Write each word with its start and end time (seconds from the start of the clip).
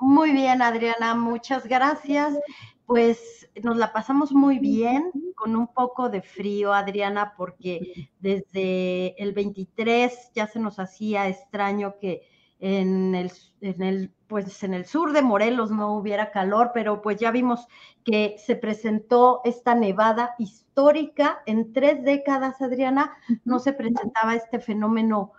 Muy 0.00 0.32
bien, 0.32 0.62
Adriana, 0.62 1.14
muchas 1.14 1.66
gracias. 1.66 2.38
Pues 2.86 3.50
nos 3.62 3.76
la 3.76 3.92
pasamos 3.92 4.32
muy 4.32 4.58
bien, 4.58 5.10
con 5.34 5.56
un 5.56 5.66
poco 5.66 6.08
de 6.08 6.22
frío, 6.22 6.72
Adriana, 6.72 7.34
porque 7.36 8.10
desde 8.20 9.20
el 9.22 9.32
23 9.32 10.30
ya 10.34 10.46
se 10.46 10.60
nos 10.60 10.78
hacía 10.78 11.28
extraño 11.28 11.96
que 12.00 12.22
en 12.60 13.14
el, 13.14 13.32
en 13.60 13.82
el, 13.82 14.12
pues 14.28 14.62
en 14.62 14.74
el 14.74 14.86
sur 14.86 15.12
de 15.12 15.22
Morelos 15.22 15.70
no 15.70 15.96
hubiera 15.96 16.30
calor, 16.30 16.70
pero 16.72 17.02
pues 17.02 17.18
ya 17.18 17.30
vimos 17.30 17.66
que 18.04 18.36
se 18.38 18.56
presentó 18.56 19.40
esta 19.44 19.74
nevada 19.74 20.34
histórica 20.38 21.42
en 21.46 21.72
tres 21.72 22.04
décadas, 22.04 22.62
Adriana, 22.62 23.16
no 23.44 23.58
se 23.58 23.72
presentaba 23.72 24.34
este 24.34 24.60
fenómeno 24.60 25.32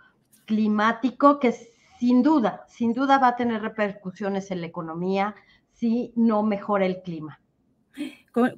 climático 0.44 1.38
que 1.38 1.52
sin 2.00 2.22
duda, 2.22 2.64
sin 2.66 2.94
duda 2.94 3.18
va 3.18 3.28
a 3.28 3.36
tener 3.36 3.60
repercusiones 3.60 4.50
en 4.50 4.62
la 4.62 4.66
economía 4.68 5.34
si 5.74 6.14
no 6.16 6.42
mejora 6.42 6.86
el 6.86 7.02
clima. 7.02 7.40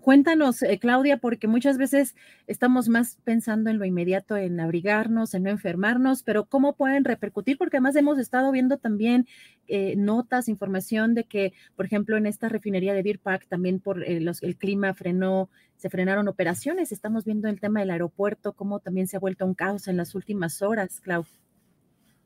Cuéntanos, 0.01 0.63
eh, 0.63 0.79
Claudia, 0.79 1.17
porque 1.17 1.49
muchas 1.49 1.77
veces 1.77 2.15
estamos 2.47 2.89
más 2.89 3.19
pensando 3.25 3.69
en 3.69 3.81
lo 3.81 3.85
inmediato, 3.85 4.37
en 4.37 4.61
abrigarnos, 4.61 5.35
en 5.35 5.43
no 5.43 5.51
enfermarnos, 5.51 6.23
pero 6.23 6.45
¿cómo 6.45 6.77
pueden 6.77 7.05
repercutir? 7.05 7.59
Porque 7.59 7.79
además 7.79 7.97
hemos 7.97 8.19
estado 8.19 8.53
viendo 8.53 8.77
también 8.77 9.27
eh, 9.67 9.97
notas, 9.97 10.49
información 10.49 11.15
de 11.15 11.25
que, 11.25 11.53
por 11.75 11.87
ejemplo, 11.87 12.17
en 12.17 12.27
esta 12.27 12.49
refinería 12.49 12.95
de 12.95 13.03
Beer 13.03 13.19
Park 13.19 13.47
también 13.49 13.81
por 13.81 14.05
eh, 14.05 14.25
el 14.43 14.57
clima 14.57 14.95
frenó, 14.95 15.49
se 15.77 15.91
frenaron 15.91 16.29
operaciones. 16.29 16.93
Estamos 16.93 17.25
viendo 17.25 17.49
el 17.49 17.59
tema 17.59 17.81
del 17.81 17.91
aeropuerto, 17.91 18.53
cómo 18.53 18.79
también 18.79 19.09
se 19.09 19.17
ha 19.17 19.21
vuelto 19.21 19.47
un 19.47 19.55
caos 19.55 19.89
en 19.89 19.97
las 19.97 20.15
últimas 20.15 20.63
horas, 20.63 21.01
Claudia. 21.01 21.43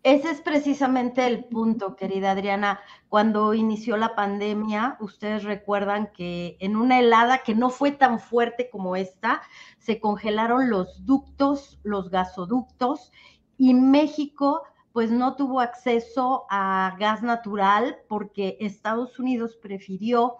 Ese 0.07 0.31
es 0.31 0.41
precisamente 0.41 1.27
el 1.27 1.47
punto, 1.47 1.97
querida 1.97 2.31
Adriana. 2.31 2.79
Cuando 3.09 3.55
inició 3.55 3.97
la 3.97 4.15
pandemia, 4.15 4.97
ustedes 5.01 5.43
recuerdan 5.43 6.13
que 6.13 6.57
en 6.61 6.77
una 6.77 7.01
helada 7.01 7.39
que 7.39 7.57
no 7.57 7.71
fue 7.71 7.91
tan 7.91 8.21
fuerte 8.21 8.71
como 8.71 8.95
esta, 8.95 9.43
se 9.79 9.99
congelaron 9.99 10.71
los 10.71 11.05
ductos, 11.07 11.81
los 11.83 12.09
gasoductos, 12.09 13.11
y 13.59 13.75
México 13.75 14.63
pues 14.93 15.11
no 15.11 15.35
tuvo 15.35 15.59
acceso 15.59 16.47
a 16.51 16.95
gas 17.01 17.25
natural 17.25 17.99
porque 18.09 18.59
Estados 18.61 19.19
Unidos 19.19 19.59
prefirió 19.61 20.37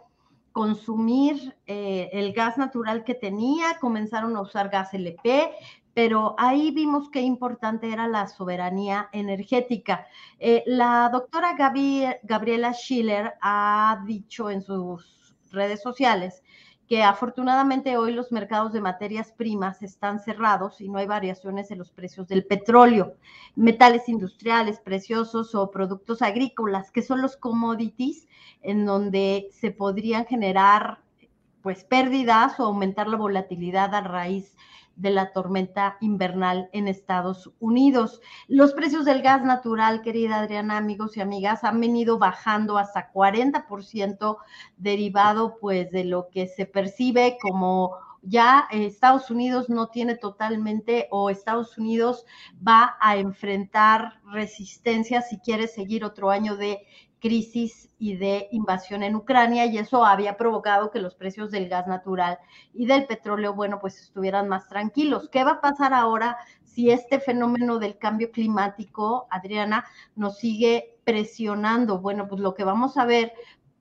consumir 0.53 1.57
eh, 1.67 2.09
el 2.13 2.33
gas 2.35 2.57
natural 2.57 3.03
que 3.03 3.17
tenía, 3.17 3.81
comenzaron 3.81 4.37
a 4.37 4.43
usar 4.43 4.69
gas 4.69 4.95
LP, 4.95 5.51
pero 5.97 6.35
ahí 6.37 6.73
vimos 6.73 7.09
qué 7.09 7.23
importante 7.23 7.91
era 7.91 8.07
la 8.07 8.29
soberanía 8.29 9.09
energética. 9.13 10.07
Eh, 10.39 10.63
la 10.67 11.09
doctora 11.11 11.57
Gabriela 11.57 12.75
Schiller 12.75 13.33
ha 13.41 14.03
dicho 14.07 14.51
en 14.51 14.61
sus 14.61 15.35
redes 15.51 15.81
sociales 15.81 16.43
que 16.87 17.03
afortunadamente 17.03 17.97
hoy 17.97 18.13
los 18.13 18.31
mercados 18.31 18.75
de 18.75 18.83
materias 18.83 19.33
primas 19.33 19.83
están 19.83 20.21
cerrados 20.21 20.83
y 20.83 20.91
no 20.91 20.99
hay 20.99 21.07
variaciones 21.07 21.71
en 21.71 21.79
los 21.79 21.93
precios 21.93 22.29
del 22.29 22.45
petróleo, 22.45 23.15
metales 23.55 24.07
industriales, 24.11 24.81
preciosos 24.81 25.55
o 25.55 25.71
productos 25.71 26.21
agrícolas, 26.21 26.91
que 26.91 27.01
son 27.01 27.23
los 27.23 27.39
commodities 27.39 28.29
en 28.61 28.85
donde 28.85 29.49
se 29.51 29.71
podrían 29.71 30.27
generar 30.27 31.06
pues 31.67 31.83
pérdidas 31.83 32.61
o 32.61 32.67
aumentar 32.67 33.09
la 33.09 33.17
volatilidad 33.17 33.93
a 33.93 34.01
raíz 34.01 34.55
de 34.95 35.11
la 35.11 35.33
tormenta 35.33 35.97
invernal 36.01 36.71
en 36.73 36.87
Estados 36.87 37.51
Unidos. 37.59 38.21
Los 38.47 38.73
precios 38.73 39.05
del 39.05 39.21
gas 39.21 39.43
natural, 39.43 40.01
querida 40.01 40.39
Adriana, 40.39 40.77
amigos 40.77 41.17
y 41.17 41.23
amigas, 41.23 41.65
han 41.65 41.81
venido 41.81 42.21
bajando 42.21 42.79
hasta 42.79 43.13
40% 43.13 44.37
derivado 44.77 45.59
pues 45.61 45.91
de 45.91 46.05
lo 46.05 46.29
que 46.29 46.47
se 46.47 46.67
percibe 46.67 47.37
como 47.43 47.97
ya 48.23 48.67
Estados 48.71 49.31
Unidos 49.31 49.69
no 49.69 49.89
tiene 49.89 50.17
totalmente 50.17 51.07
o 51.11 51.31
Estados 51.31 51.79
Unidos 51.79 52.27
va 52.67 52.97
a 53.01 53.17
enfrentar 53.17 54.21
resistencia 54.25 55.23
si 55.23 55.39
quiere 55.39 55.69
seguir 55.69 56.05
otro 56.05 56.31
año 56.31 56.57
de 56.57 56.87
crisis 57.27 57.91
y 57.99 58.17
de 58.17 58.47
invasión 58.53 59.03
en 59.03 59.17
Ucrania 59.17 59.67
y 59.67 59.79
eso 59.79 60.05
había 60.05 60.37
provocado 60.37 60.93
que 60.93 61.01
los 61.01 61.17
precios 61.17 61.51
del 61.51 61.69
gas 61.69 61.89
natural 61.89 62.39
y 62.73 62.87
del 62.87 63.07
petróleo, 63.07 63.53
bueno, 63.53 63.81
pues 63.81 64.01
estuvieran 64.01 64.49
más 64.49 64.69
tranquilos. 64.69 65.29
¿Qué 65.29 65.43
va 65.43 65.53
a 65.53 65.61
pasar 65.61 65.93
ahora 65.93 66.37
si 66.63 66.91
este 66.93 67.19
fenómeno 67.19 67.81
del 67.81 67.99
cambio 67.99 68.31
climático, 68.31 69.27
Adriana, 69.29 69.85
nos 70.15 70.39
sigue 70.39 71.01
presionando? 71.03 71.99
Bueno, 71.99 72.29
pues 72.29 72.41
lo 72.41 72.55
que 72.55 72.63
vamos 72.63 72.97
a 72.97 73.07
ver 73.07 73.33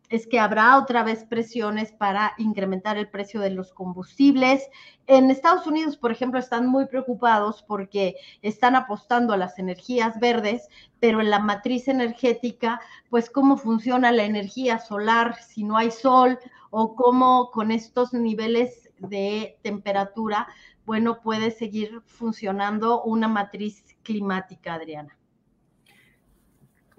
es 0.09 0.27
que 0.27 0.39
habrá 0.39 0.77
otra 0.77 1.03
vez 1.03 1.23
presiones 1.23 1.91
para 1.91 2.33
incrementar 2.37 2.97
el 2.97 3.09
precio 3.09 3.39
de 3.39 3.49
los 3.49 3.73
combustibles. 3.73 4.69
En 5.07 5.31
Estados 5.31 5.67
Unidos, 5.67 5.97
por 5.97 6.11
ejemplo, 6.11 6.39
están 6.39 6.67
muy 6.67 6.85
preocupados 6.85 7.63
porque 7.67 8.15
están 8.41 8.75
apostando 8.75 9.33
a 9.33 9.37
las 9.37 9.59
energías 9.59 10.19
verdes, 10.19 10.69
pero 10.99 11.21
en 11.21 11.29
la 11.29 11.39
matriz 11.39 11.87
energética, 11.87 12.79
pues 13.09 13.29
cómo 13.29 13.57
funciona 13.57 14.11
la 14.11 14.23
energía 14.23 14.79
solar 14.79 15.35
si 15.41 15.63
no 15.63 15.77
hay 15.77 15.91
sol 15.91 16.39
o 16.69 16.95
cómo 16.95 17.51
con 17.51 17.71
estos 17.71 18.13
niveles 18.13 18.89
de 18.97 19.57
temperatura, 19.61 20.47
bueno, 20.85 21.21
puede 21.21 21.51
seguir 21.51 22.01
funcionando 22.05 23.03
una 23.03 23.27
matriz 23.27 23.83
climática, 24.03 24.75
Adriana. 24.75 25.17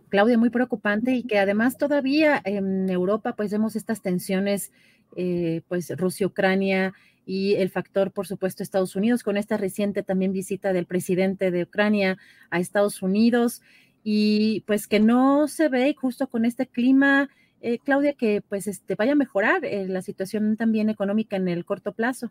Claudia, 0.09 0.39
muy 0.39 0.51
preocupante 0.51 1.13
y 1.13 1.23
que 1.25 1.39
además 1.39 1.77
todavía 1.77 2.41
en 2.45 2.89
Europa 2.89 3.35
pues 3.35 3.51
vemos 3.51 3.77
estas 3.77 4.03
tensiones, 4.03 4.73
eh, 5.17 5.63
pues 5.69 5.91
Rusia-Ucrania 5.97 6.95
y 7.25 7.55
el 7.55 7.71
factor, 7.71 8.13
por 8.13 8.27
supuesto, 8.27 8.63
Estados 8.63 8.95
Unidos, 8.95 9.23
con 9.23 9.37
esta 9.37 9.57
reciente 9.57 10.03
también 10.03 10.33
visita 10.33 10.73
del 10.73 10.87
presidente 10.87 11.51
de 11.51 11.65
Ucrania 11.65 12.19
a 12.51 12.61
Estados 12.61 13.03
Unidos 13.03 13.63
y 14.05 14.61
pues 14.61 14.87
que 14.87 15.01
no 15.01 15.49
se 15.49 15.69
ve 15.69 15.95
justo 15.99 16.29
con 16.29 16.45
este 16.45 16.69
clima, 16.69 17.29
eh, 17.61 17.81
Claudia, 17.81 18.13
que 18.13 18.43
pues 18.49 18.69
este, 18.69 18.95
vaya 18.95 19.13
a 19.13 19.17
mejorar 19.17 19.65
eh, 19.65 19.89
la 19.89 20.03
situación 20.03 20.57
también 20.57 20.89
económica 20.89 21.35
en 21.35 21.49
el 21.49 21.65
corto 21.65 21.93
plazo. 21.93 22.31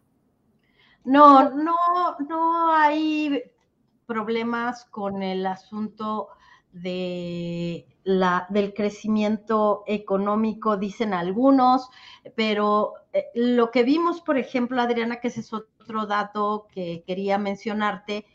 No, 1.04 1.50
no, 1.50 1.76
no 2.30 2.74
hay 2.74 3.44
problemas 4.06 4.86
con 4.86 5.22
el 5.22 5.46
asunto 5.46 6.30
de 6.76 7.88
la, 8.04 8.48
del 8.50 8.74
crecimiento 8.74 9.84
económico, 9.88 10.76
dicen 10.76 11.14
algunos, 11.14 11.90
pero 12.36 12.94
eh, 13.14 13.28
lo 13.34 13.72
que 13.72 13.84
vimos, 13.84 14.20
por 14.20 14.38
ejemplo, 14.38 14.82
Adriana, 14.82 15.22
que 15.22 15.30
ese 15.30 15.40
es 15.40 15.54
otro 15.54 16.06
dato 16.06 16.68
que 16.74 17.04
quería 17.08 17.38
mencionarte, 17.38 18.26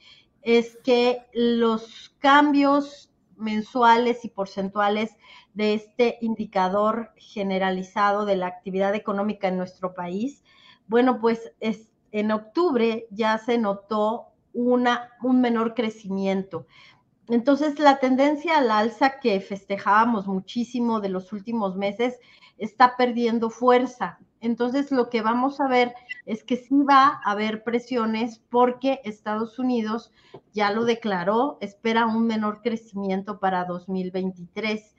es 0.41 0.79
que 0.83 1.27
los 1.35 2.17
cambios 2.19 3.13
mensuales 3.37 4.25
y 4.25 4.29
porcentuales 4.29 5.17
de 5.53 5.75
este 5.75 6.17
indicador 6.23 7.13
generalizado 7.17 8.25
de 8.25 8.37
la 8.37 8.47
actividad 8.47 8.95
económica 8.95 9.49
en 9.49 9.59
nuestro 9.59 9.93
país, 9.93 10.43
bueno, 10.87 11.21
pues 11.21 11.53
en 12.11 12.33
octubre 12.33 13.07
ya 13.11 13.37
se 13.37 13.59
notó 13.59 14.29
una, 14.55 15.11
un 15.23 15.43
menor 15.43 15.75
crecimiento. 15.75 16.67
Entonces, 17.31 17.79
la 17.79 18.01
tendencia 18.01 18.59
al 18.59 18.73
alza 18.73 19.21
que 19.21 19.41
festejábamos 19.41 20.27
muchísimo 20.27 21.01
de 21.01 21.11
los 21.11 21.33
últimos 21.33 21.77
meses 21.77 22.19
está 22.59 22.97
perdiendo 22.97 23.51
fuerza. 23.51 24.19
Entonces, 24.41 24.91
lo 24.91 25.11
que 25.11 25.23
vamos 25.23 25.61
a 25.61 25.69
ver 25.69 25.95
es 26.27 26.43
que 26.43 26.57
sí 26.57 26.83
va 26.83 27.21
a 27.25 27.31
haber 27.31 27.63
presiones 27.63 28.43
porque 28.51 29.01
Estados 29.05 29.61
Unidos 29.61 30.11
ya 30.53 30.73
lo 30.73 30.85
declaró, 30.85 31.59
espera 31.61 32.07
un 32.07 32.27
menor 32.27 32.63
crecimiento 32.63 33.39
para 33.39 33.65
2023. 33.65 34.97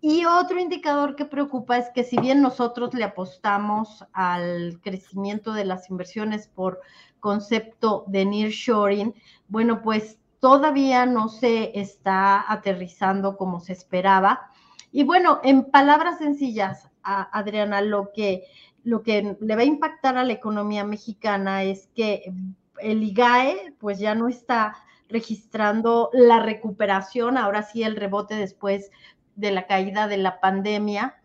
Y 0.00 0.24
otro 0.24 0.58
indicador 0.58 1.14
que 1.14 1.26
preocupa 1.26 1.76
es 1.76 1.90
que 1.94 2.04
si 2.04 2.16
bien 2.18 2.40
nosotros 2.40 2.94
le 2.94 3.04
apostamos 3.04 4.04
al 4.12 4.80
crecimiento 4.82 5.52
de 5.52 5.66
las 5.66 5.90
inversiones 5.90 6.48
por 6.48 6.80
concepto 7.20 8.04
de 8.06 8.24
nearshoring, 8.24 9.14
bueno, 9.48 9.82
pues 9.82 10.18
todavía 10.46 11.06
no 11.06 11.28
se 11.28 11.76
está 11.76 12.52
aterrizando 12.52 13.36
como 13.36 13.58
se 13.58 13.72
esperaba. 13.72 14.52
Y 14.92 15.02
bueno, 15.02 15.40
en 15.42 15.64
palabras 15.72 16.18
sencillas, 16.18 16.88
Adriana, 17.02 17.80
lo 17.80 18.12
que 18.14 18.44
lo 18.84 19.02
que 19.02 19.36
le 19.40 19.56
va 19.56 19.62
a 19.62 19.64
impactar 19.64 20.16
a 20.16 20.22
la 20.22 20.34
economía 20.34 20.84
mexicana 20.84 21.64
es 21.64 21.88
que 21.96 22.32
el 22.78 23.02
IGAE 23.02 23.74
pues 23.80 23.98
ya 23.98 24.14
no 24.14 24.28
está 24.28 24.76
registrando 25.08 26.10
la 26.12 26.38
recuperación, 26.38 27.38
ahora 27.38 27.64
sí 27.64 27.82
el 27.82 27.96
rebote 27.96 28.36
después 28.36 28.92
de 29.34 29.50
la 29.50 29.66
caída 29.66 30.06
de 30.06 30.18
la 30.18 30.38
pandemia 30.38 31.16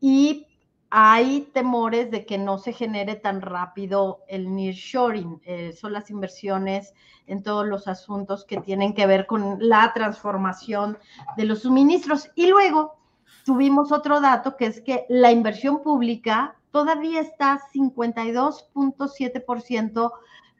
y 0.00 0.46
hay 0.90 1.48
temores 1.52 2.10
de 2.10 2.26
que 2.26 2.36
no 2.36 2.58
se 2.58 2.72
genere 2.72 3.14
tan 3.14 3.40
rápido 3.40 4.24
el 4.26 4.52
nearshoring, 4.54 5.40
eh, 5.44 5.72
son 5.72 5.92
las 5.92 6.10
inversiones 6.10 6.92
en 7.28 7.44
todos 7.44 7.64
los 7.64 7.86
asuntos 7.86 8.44
que 8.44 8.60
tienen 8.60 8.92
que 8.92 9.06
ver 9.06 9.26
con 9.26 9.58
la 9.60 9.92
transformación 9.94 10.98
de 11.36 11.44
los 11.44 11.62
suministros. 11.62 12.28
Y 12.34 12.48
luego 12.48 12.96
tuvimos 13.44 13.92
otro 13.92 14.20
dato 14.20 14.56
que 14.56 14.66
es 14.66 14.80
que 14.80 15.06
la 15.08 15.30
inversión 15.30 15.80
pública 15.80 16.56
todavía 16.72 17.20
está 17.20 17.60
52.7% 17.72 20.12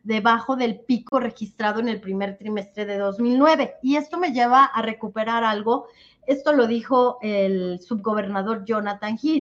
debajo 0.04 0.54
del 0.54 0.78
pico 0.80 1.18
registrado 1.18 1.80
en 1.80 1.88
el 1.88 2.00
primer 2.00 2.38
trimestre 2.38 2.86
de 2.86 2.98
2009. 2.98 3.78
Y 3.82 3.96
esto 3.96 4.16
me 4.16 4.32
lleva 4.32 4.64
a 4.64 4.80
recuperar 4.80 5.42
algo. 5.42 5.88
Esto 6.26 6.52
lo 6.52 6.68
dijo 6.68 7.18
el 7.20 7.80
subgobernador 7.80 8.64
Jonathan 8.64 9.18
Heath. 9.20 9.40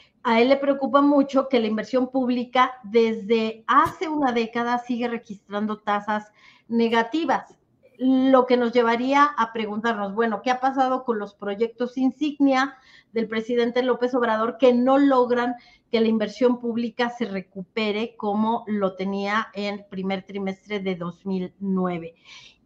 a 0.23 0.39
él 0.41 0.49
le 0.49 0.57
preocupa 0.57 1.01
mucho 1.01 1.49
que 1.49 1.59
la 1.59 1.67
inversión 1.67 2.09
pública 2.09 2.73
desde 2.83 3.63
hace 3.67 4.07
una 4.07 4.31
década 4.31 4.77
sigue 4.79 5.07
registrando 5.07 5.79
tasas 5.79 6.31
negativas, 6.67 7.57
lo 7.97 8.47
que 8.47 8.57
nos 8.57 8.71
llevaría 8.71 9.23
a 9.23 9.53
preguntarnos, 9.53 10.15
bueno, 10.15 10.41
¿qué 10.41 10.49
ha 10.49 10.59
pasado 10.59 11.03
con 11.03 11.19
los 11.19 11.35
proyectos 11.35 11.97
insignia 11.97 12.75
del 13.13 13.27
presidente 13.27 13.83
López 13.83 14.15
Obrador 14.15 14.57
que 14.57 14.73
no 14.73 14.97
logran 14.97 15.55
que 15.91 16.01
la 16.01 16.07
inversión 16.07 16.59
pública 16.59 17.09
se 17.09 17.25
recupere 17.25 18.15
como 18.15 18.63
lo 18.65 18.95
tenía 18.95 19.49
en 19.53 19.85
primer 19.89 20.23
trimestre 20.23 20.79
de 20.79 20.95
2009? 20.95 22.15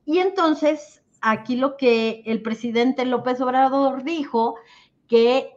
Y 0.06 0.20
entonces, 0.20 1.04
aquí 1.20 1.58
lo 1.58 1.76
que 1.76 2.24
el 2.26 2.42
presidente 2.42 3.04
López 3.04 3.42
Obrador 3.42 4.04
dijo, 4.04 4.56
que 5.08 5.55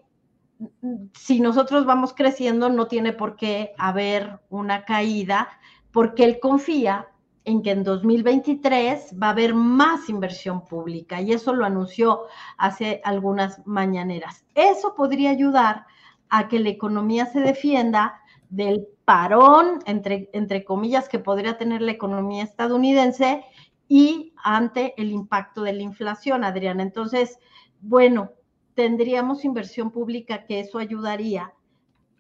si 1.15 1.41
nosotros 1.41 1.87
vamos 1.87 2.15
creciendo 2.15 2.69
no 2.69 2.87
tiene 2.87 3.13
por 3.13 3.37
qué 3.37 3.73
haber 3.79 4.41
una 4.51 4.85
caída, 4.85 5.49
porque 5.93 6.25
él 6.25 6.39
confía 6.41 7.09
en 7.45 7.63
que 7.63 7.71
en 7.71 7.83
2023 7.83 9.15
va 9.21 9.29
a 9.29 9.31
haber 9.31 9.55
más 9.55 10.09
inversión 10.11 10.65
pública 10.65 11.23
y 11.23 11.33
eso 11.33 11.55
lo 11.55 11.65
anunció 11.65 12.27
hace 12.59 13.01
algunas 13.05 13.67
mañaneras. 13.67 14.45
Eso 14.55 14.95
podría 14.95 15.31
ayudar 15.31 15.87
a 16.29 16.49
que 16.49 16.59
la 16.59 16.69
economía 16.69 17.25
se 17.27 17.41
defienda 17.41 18.21
del 18.51 18.87
parón, 19.05 19.81
entre, 19.87 20.29
entre 20.35 20.65
comillas, 20.65 21.09
que 21.09 21.19
podría 21.19 21.57
tener 21.57 21.81
la 21.81 21.93
economía 21.93 22.45
estadounidense 22.45 23.45
y 23.89 24.35
ante 24.45 24.93
el 25.01 25.11
impacto 25.11 25.63
de 25.63 25.73
la 25.73 25.83
inflación, 25.83 26.45
Adriana. 26.45 26.83
Entonces, 26.83 27.39
bueno, 27.81 28.33
tendríamos 28.79 29.45
inversión 29.45 29.91
pública 29.91 30.45
que 30.45 30.61
eso 30.61 30.79
ayudaría, 30.79 31.53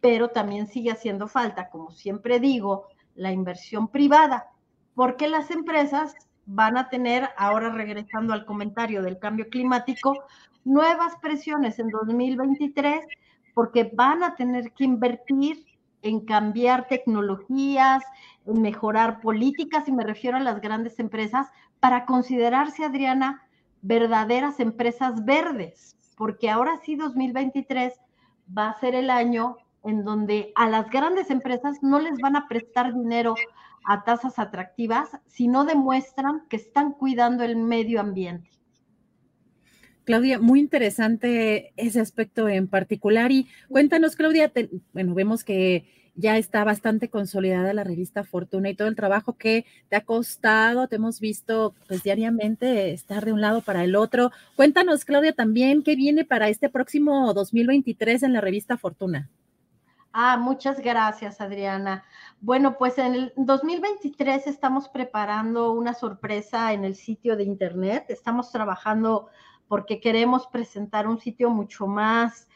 pero 0.00 0.30
también 0.30 0.66
sigue 0.66 0.90
haciendo 0.90 1.28
falta, 1.28 1.70
como 1.70 1.92
siempre 1.92 2.40
digo, 2.40 2.88
la 3.14 3.30
inversión 3.30 3.86
privada 3.86 4.48
porque 4.96 5.28
las 5.28 5.52
empresas 5.52 6.16
van 6.46 6.76
a 6.76 6.88
tener, 6.88 7.28
ahora 7.36 7.70
regresando 7.70 8.32
al 8.32 8.44
comentario 8.44 9.02
del 9.02 9.20
cambio 9.20 9.48
climático, 9.48 10.24
nuevas 10.64 11.14
presiones 11.22 11.78
en 11.78 11.90
2023 11.90 13.06
porque 13.54 13.88
van 13.94 14.24
a 14.24 14.34
tener 14.34 14.72
que 14.72 14.82
invertir 14.82 15.64
en 16.02 16.26
cambiar 16.26 16.88
tecnologías, 16.88 18.02
en 18.46 18.62
mejorar 18.62 19.20
políticas, 19.20 19.86
y 19.86 19.92
me 19.92 20.02
refiero 20.02 20.38
a 20.38 20.40
las 20.40 20.60
grandes 20.60 20.98
empresas, 20.98 21.46
para 21.78 22.04
considerarse, 22.04 22.84
Adriana, 22.84 23.46
verdaderas 23.80 24.58
empresas 24.58 25.24
verdes, 25.24 25.97
porque 26.18 26.50
ahora 26.50 26.80
sí 26.84 26.96
2023 26.96 27.94
va 28.56 28.70
a 28.70 28.80
ser 28.80 28.94
el 28.96 29.08
año 29.08 29.56
en 29.84 30.04
donde 30.04 30.52
a 30.56 30.68
las 30.68 30.90
grandes 30.90 31.30
empresas 31.30 31.78
no 31.80 32.00
les 32.00 32.18
van 32.18 32.36
a 32.36 32.48
prestar 32.48 32.92
dinero 32.92 33.36
a 33.86 34.02
tasas 34.04 34.38
atractivas 34.38 35.08
si 35.26 35.46
no 35.46 35.64
demuestran 35.64 36.42
que 36.50 36.56
están 36.56 36.92
cuidando 36.92 37.44
el 37.44 37.56
medio 37.56 38.00
ambiente. 38.00 38.50
Claudia, 40.04 40.38
muy 40.38 40.58
interesante 40.58 41.72
ese 41.76 42.00
aspecto 42.00 42.48
en 42.48 42.66
particular. 42.66 43.30
Y 43.30 43.46
cuéntanos, 43.68 44.16
Claudia, 44.16 44.50
bueno, 44.92 45.14
vemos 45.14 45.44
que 45.44 46.07
ya 46.18 46.36
está 46.36 46.64
bastante 46.64 47.08
consolidada 47.08 47.72
la 47.72 47.84
revista 47.84 48.24
Fortuna 48.24 48.68
y 48.68 48.74
todo 48.74 48.88
el 48.88 48.96
trabajo 48.96 49.34
que 49.34 49.64
te 49.88 49.94
ha 49.94 50.04
costado, 50.04 50.88
te 50.88 50.96
hemos 50.96 51.20
visto 51.20 51.74
pues 51.86 52.02
diariamente 52.02 52.92
estar 52.92 53.24
de 53.24 53.32
un 53.32 53.40
lado 53.40 53.62
para 53.62 53.84
el 53.84 53.94
otro. 53.94 54.32
Cuéntanos, 54.56 55.04
Claudia, 55.04 55.32
también 55.32 55.84
qué 55.84 55.94
viene 55.94 56.24
para 56.24 56.48
este 56.48 56.68
próximo 56.68 57.32
2023 57.34 58.24
en 58.24 58.32
la 58.32 58.40
revista 58.40 58.76
Fortuna. 58.76 59.30
Ah, 60.12 60.36
muchas 60.36 60.80
gracias, 60.80 61.40
Adriana. 61.40 62.02
Bueno, 62.40 62.76
pues 62.76 62.98
en 62.98 63.14
el 63.14 63.32
2023 63.36 64.48
estamos 64.48 64.88
preparando 64.88 65.72
una 65.72 65.94
sorpresa 65.94 66.72
en 66.72 66.84
el 66.84 66.96
sitio 66.96 67.36
de 67.36 67.44
internet. 67.44 68.06
Estamos 68.08 68.50
trabajando 68.50 69.28
porque 69.68 70.00
queremos 70.00 70.48
presentar 70.48 71.06
un 71.06 71.20
sitio 71.20 71.50
mucho 71.50 71.86
más 71.86 72.48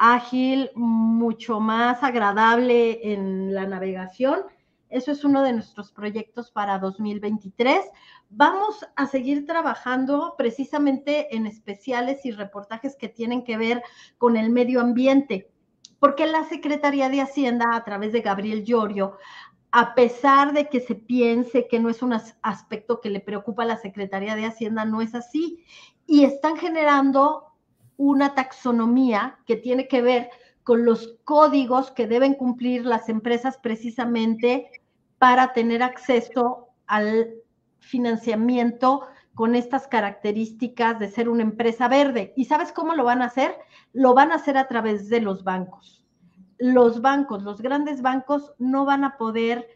ágil, 0.00 0.70
mucho 0.74 1.60
más 1.60 2.02
agradable 2.02 3.12
en 3.12 3.54
la 3.54 3.66
navegación. 3.66 4.40
Eso 4.88 5.12
es 5.12 5.24
uno 5.24 5.42
de 5.42 5.52
nuestros 5.52 5.92
proyectos 5.92 6.50
para 6.50 6.78
2023. 6.78 7.84
Vamos 8.30 8.84
a 8.96 9.06
seguir 9.06 9.46
trabajando 9.46 10.34
precisamente 10.38 11.36
en 11.36 11.46
especiales 11.46 12.24
y 12.24 12.32
reportajes 12.32 12.96
que 12.96 13.08
tienen 13.08 13.44
que 13.44 13.58
ver 13.58 13.82
con 14.18 14.36
el 14.36 14.50
medio 14.50 14.80
ambiente 14.80 15.50
porque 16.00 16.26
la 16.26 16.44
Secretaría 16.44 17.10
de 17.10 17.20
Hacienda, 17.20 17.76
a 17.76 17.84
través 17.84 18.12
de 18.12 18.22
Gabriel 18.22 18.64
Llorio, 18.64 19.18
a 19.70 19.94
pesar 19.94 20.52
de 20.52 20.68
que 20.68 20.80
se 20.80 20.94
piense 20.94 21.68
que 21.68 21.78
no 21.78 21.90
es 21.90 22.02
un 22.02 22.14
aspecto 22.42 23.00
que 23.00 23.10
le 23.10 23.20
preocupa 23.20 23.62
a 23.62 23.66
la 23.66 23.76
Secretaría 23.76 24.34
de 24.34 24.46
Hacienda, 24.46 24.84
no 24.84 25.02
es 25.02 25.14
así. 25.14 25.64
Y 26.06 26.24
están 26.24 26.56
generando 26.56 27.49
una 28.00 28.34
taxonomía 28.34 29.38
que 29.44 29.56
tiene 29.56 29.86
que 29.86 30.00
ver 30.00 30.30
con 30.64 30.86
los 30.86 31.18
códigos 31.24 31.90
que 31.90 32.06
deben 32.06 32.32
cumplir 32.32 32.86
las 32.86 33.10
empresas 33.10 33.58
precisamente 33.58 34.70
para 35.18 35.52
tener 35.52 35.82
acceso 35.82 36.68
al 36.86 37.34
financiamiento 37.78 39.06
con 39.34 39.54
estas 39.54 39.86
características 39.86 40.98
de 40.98 41.10
ser 41.10 41.28
una 41.28 41.42
empresa 41.42 41.88
verde. 41.88 42.32
¿Y 42.36 42.46
sabes 42.46 42.72
cómo 42.72 42.94
lo 42.94 43.04
van 43.04 43.20
a 43.20 43.26
hacer? 43.26 43.54
Lo 43.92 44.14
van 44.14 44.32
a 44.32 44.36
hacer 44.36 44.56
a 44.56 44.66
través 44.66 45.10
de 45.10 45.20
los 45.20 45.44
bancos. 45.44 46.02
Los 46.56 47.02
bancos, 47.02 47.42
los 47.42 47.60
grandes 47.60 48.00
bancos 48.00 48.54
no 48.58 48.86
van 48.86 49.04
a 49.04 49.18
poder 49.18 49.68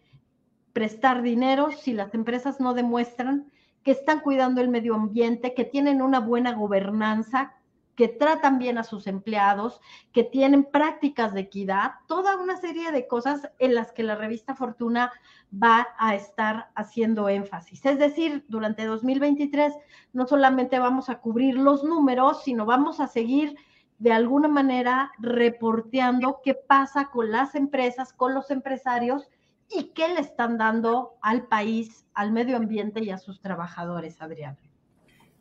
prestar 0.72 1.20
dinero 1.20 1.72
si 1.72 1.92
las 1.92 2.14
empresas 2.14 2.58
no 2.58 2.72
demuestran 2.72 3.52
que 3.82 3.90
están 3.90 4.20
cuidando 4.20 4.62
el 4.62 4.70
medio 4.70 4.94
ambiente, 4.94 5.52
que 5.52 5.64
tienen 5.64 6.00
una 6.00 6.20
buena 6.20 6.54
gobernanza, 6.54 7.52
que 7.96 8.08
tratan 8.08 8.58
bien 8.58 8.78
a 8.78 8.84
sus 8.84 9.06
empleados, 9.06 9.80
que 10.12 10.24
tienen 10.24 10.64
prácticas 10.64 11.32
de 11.32 11.40
equidad, 11.40 11.92
toda 12.06 12.36
una 12.36 12.56
serie 12.56 12.90
de 12.92 13.06
cosas 13.06 13.48
en 13.58 13.74
las 13.74 13.92
que 13.92 14.02
la 14.02 14.16
revista 14.16 14.54
Fortuna 14.54 15.12
va 15.52 15.86
a 15.98 16.14
estar 16.14 16.70
haciendo 16.74 17.28
énfasis. 17.28 17.84
Es 17.84 17.98
decir, 17.98 18.44
durante 18.48 18.84
2023 18.84 19.74
no 20.12 20.26
solamente 20.26 20.78
vamos 20.78 21.08
a 21.08 21.20
cubrir 21.20 21.56
los 21.56 21.84
números, 21.84 22.42
sino 22.42 22.66
vamos 22.66 23.00
a 23.00 23.06
seguir 23.06 23.56
de 23.98 24.12
alguna 24.12 24.48
manera 24.48 25.12
reporteando 25.18 26.40
qué 26.42 26.54
pasa 26.54 27.10
con 27.10 27.30
las 27.30 27.54
empresas, 27.54 28.12
con 28.12 28.34
los 28.34 28.50
empresarios 28.50 29.28
y 29.70 29.92
qué 29.94 30.08
le 30.08 30.20
están 30.20 30.58
dando 30.58 31.16
al 31.22 31.46
país, 31.46 32.06
al 32.12 32.32
medio 32.32 32.56
ambiente 32.56 33.02
y 33.02 33.10
a 33.10 33.18
sus 33.18 33.40
trabajadores, 33.40 34.20
Adriana 34.20 34.58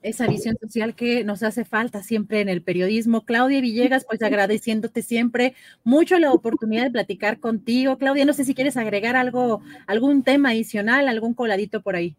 esa 0.04 0.28
visión 0.28 0.58
social 0.62 0.96
que 0.96 1.24
nos 1.24 1.44
hace 1.44 1.66
falta 1.66 2.04
siempre 2.04 2.42
en 2.42 2.50
el 2.50 2.62
periodismo. 2.62 3.26
Claudia 3.26 3.62
Villegas, 3.62 4.06
pues 4.06 4.22
agradeciéndote 4.22 5.02
siempre 5.02 5.56
mucho 5.84 6.20
la 6.20 6.32
oportunidad 6.32 6.84
de 6.84 6.92
platicar 6.92 7.40
contigo. 7.40 7.98
Claudia, 7.98 8.26
no 8.26 8.34
sé 8.34 8.46
si 8.46 8.54
quieres 8.54 8.78
agregar 8.78 9.16
algo, 9.16 9.62
algún 9.88 10.24
tema 10.24 10.50
adicional, 10.50 11.08
algún 11.08 11.34
coladito 11.34 11.82
por 11.82 11.96
ahí. 11.96 12.16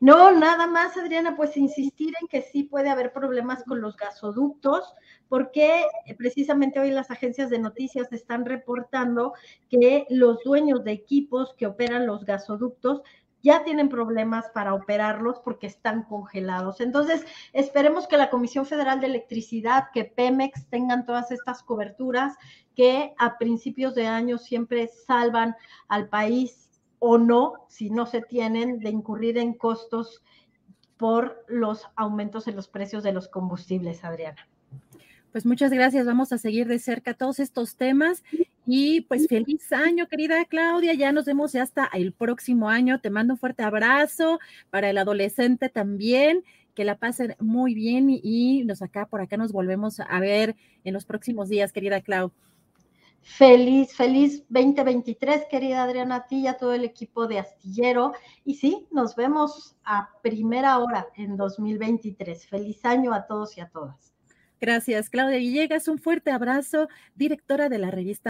No, 0.00 0.30
nada 0.30 0.66
más, 0.66 0.96
Adriana, 0.96 1.36
pues 1.36 1.58
insistir 1.58 2.14
en 2.22 2.26
que 2.26 2.40
sí 2.40 2.62
puede 2.62 2.88
haber 2.88 3.12
problemas 3.12 3.62
con 3.64 3.82
los 3.82 3.98
gasoductos, 3.98 4.94
porque 5.28 5.84
eh, 6.06 6.14
precisamente 6.16 6.80
hoy 6.80 6.90
las 6.90 7.10
agencias 7.10 7.50
de 7.50 7.58
noticias 7.58 8.10
están 8.10 8.46
reportando 8.46 9.34
que 9.68 10.06
los 10.08 10.42
dueños 10.42 10.84
de 10.84 10.92
equipos 10.92 11.52
que 11.58 11.66
operan 11.66 12.06
los 12.06 12.24
gasoductos 12.24 13.02
ya 13.42 13.64
tienen 13.64 13.88
problemas 13.88 14.50
para 14.52 14.74
operarlos 14.74 15.40
porque 15.40 15.66
están 15.66 16.02
congelados. 16.02 16.80
Entonces, 16.80 17.24
esperemos 17.52 18.06
que 18.06 18.16
la 18.16 18.30
Comisión 18.30 18.66
Federal 18.66 19.00
de 19.00 19.06
Electricidad, 19.06 19.88
que 19.92 20.04
Pemex 20.04 20.66
tengan 20.68 21.06
todas 21.06 21.30
estas 21.30 21.62
coberturas 21.62 22.36
que 22.76 23.14
a 23.18 23.38
principios 23.38 23.94
de 23.94 24.06
año 24.06 24.38
siempre 24.38 24.88
salvan 24.88 25.56
al 25.88 26.08
país 26.08 26.70
o 26.98 27.18
no, 27.18 27.66
si 27.68 27.90
no 27.90 28.06
se 28.06 28.20
tienen, 28.20 28.78
de 28.78 28.90
incurrir 28.90 29.38
en 29.38 29.54
costos 29.54 30.22
por 30.98 31.44
los 31.48 31.86
aumentos 31.96 32.46
en 32.46 32.56
los 32.56 32.68
precios 32.68 33.02
de 33.02 33.12
los 33.12 33.26
combustibles, 33.28 34.04
Adriana. 34.04 34.49
Pues 35.32 35.46
muchas 35.46 35.70
gracias. 35.72 36.06
Vamos 36.06 36.32
a 36.32 36.38
seguir 36.38 36.66
de 36.66 36.78
cerca 36.80 37.14
todos 37.14 37.38
estos 37.38 37.76
temas 37.76 38.24
y 38.66 39.02
pues 39.02 39.28
feliz 39.28 39.72
año, 39.72 40.08
querida 40.08 40.44
Claudia. 40.44 40.94
Ya 40.94 41.12
nos 41.12 41.24
vemos 41.24 41.54
hasta 41.54 41.88
el 41.92 42.12
próximo 42.12 42.68
año. 42.68 43.00
Te 43.00 43.10
mando 43.10 43.34
un 43.34 43.38
fuerte 43.38 43.62
abrazo 43.62 44.40
para 44.70 44.90
el 44.90 44.98
adolescente 44.98 45.68
también. 45.68 46.42
Que 46.74 46.84
la 46.84 46.98
pasen 46.98 47.36
muy 47.38 47.74
bien 47.74 48.08
y, 48.10 48.64
nos 48.64 48.82
acá 48.82 49.06
por 49.06 49.20
acá 49.20 49.36
nos 49.36 49.52
volvemos 49.52 50.00
a 50.00 50.20
ver 50.20 50.56
en 50.84 50.94
los 50.94 51.04
próximos 51.04 51.48
días, 51.48 51.72
querida 51.72 52.00
Clau. 52.00 52.32
Feliz, 53.22 53.94
feliz 53.94 54.44
2023, 54.48 55.46
querida 55.50 55.82
Adriana, 55.82 56.16
a 56.16 56.26
ti 56.26 56.40
y 56.40 56.46
a 56.46 56.56
todo 56.56 56.72
el 56.72 56.84
equipo 56.84 57.26
de 57.26 57.38
Astillero. 57.38 58.12
Y 58.44 58.54
sí, 58.54 58.86
nos 58.90 59.14
vemos 59.14 59.76
a 59.84 60.10
primera 60.22 60.78
hora 60.78 61.06
en 61.16 61.36
2023. 61.36 62.46
Feliz 62.46 62.84
año 62.84 63.12
a 63.12 63.26
todos 63.26 63.56
y 63.58 63.60
a 63.60 63.68
todas. 63.68 64.09
Gracias, 64.60 65.10
Claudia 65.10 65.38
Villegas. 65.38 65.88
Un 65.88 65.98
fuerte 65.98 66.30
abrazo, 66.30 66.88
directora 67.14 67.68
de 67.68 67.78
la 67.78 67.90
revista 67.90 68.29